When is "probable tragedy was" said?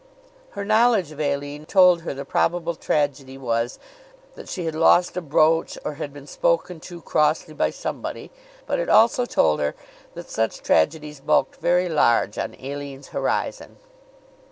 2.25-3.77